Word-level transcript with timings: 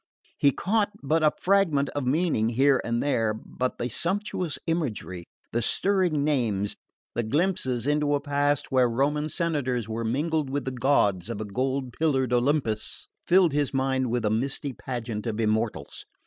He 0.39 0.49
caught 0.51 0.89
but 1.03 1.21
a 1.21 1.29
fragment 1.39 1.89
of 1.89 2.07
meaning 2.07 2.49
here 2.49 2.81
and 2.83 3.03
there, 3.03 3.35
but 3.35 3.77
the 3.77 3.87
sumptuous 3.87 4.57
imagery, 4.65 5.25
the 5.51 5.61
stirring 5.61 6.23
names, 6.23 6.75
the 7.13 7.21
glimpses 7.21 7.85
into 7.85 8.15
a 8.15 8.19
past 8.19 8.71
where 8.71 8.89
Roman 8.89 9.27
senators 9.29 9.87
were 9.87 10.03
mingled 10.03 10.49
with 10.49 10.65
the 10.65 10.71
gods 10.71 11.29
of 11.29 11.39
a 11.39 11.45
gold 11.45 11.93
pillared 11.93 12.33
Olympus, 12.33 13.07
filled 13.27 13.53
his 13.53 13.75
mind 13.75 14.09
with 14.09 14.25
a 14.25 14.31
misty 14.31 14.73
pageant 14.73 15.27
of 15.27 15.39
immortals. 15.39 16.03